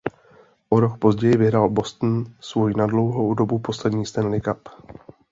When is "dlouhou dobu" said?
2.87-3.59